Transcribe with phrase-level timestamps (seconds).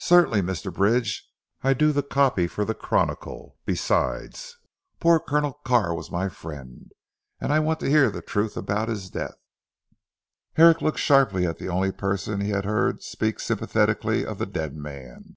[0.00, 0.74] "Certainly Mr.
[0.74, 1.30] Bridge.
[1.62, 3.56] I do the copy for the Chronicle.
[3.64, 4.58] Besides,
[4.98, 6.90] poor Colonel Carr was my friend,
[7.40, 9.36] and I want to hear the truth about his death."
[10.54, 14.74] Herrick looked sharply at the only person he had heard speak sympathetically of the dead
[14.74, 15.36] man.